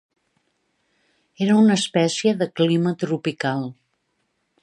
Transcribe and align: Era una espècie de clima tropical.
Era 1.47 1.57
una 1.65 1.75
espècie 1.81 2.33
de 2.41 2.49
clima 2.61 2.95
tropical. 3.05 3.65